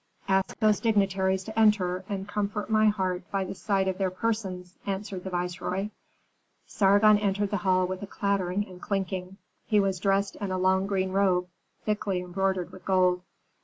"Ask 0.27 0.57
those 0.57 0.79
dignitaries 0.79 1.43
to 1.43 1.59
enter 1.59 2.03
and 2.09 2.27
comfort 2.27 2.71
my 2.71 2.87
heart 2.87 3.21
by 3.29 3.43
the 3.43 3.53
sight 3.53 3.87
of 3.87 3.99
their 3.99 4.09
persons," 4.09 4.75
answered 4.87 5.23
the 5.23 5.29
viceroy. 5.29 5.89
Sargon 6.65 7.19
entered 7.19 7.51
the 7.51 7.57
hall 7.57 7.85
with 7.85 8.01
a 8.01 8.07
clattering 8.07 8.67
and 8.67 8.81
clinking. 8.81 9.37
He 9.67 9.79
was 9.79 9.99
dressed 9.99 10.37
in 10.37 10.49
a 10.49 10.57
long 10.57 10.87
green 10.87 11.11
robe, 11.11 11.49
thickly 11.85 12.19
embroidered 12.19 12.71
with 12.71 12.83
gold. 12.83 13.21